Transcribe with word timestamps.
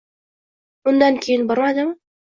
Undan 0.93 1.21
keyin 1.27 1.47
bormadimi 1.53 1.97